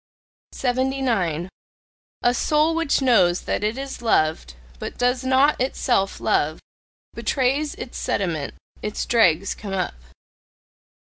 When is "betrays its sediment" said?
7.13-8.55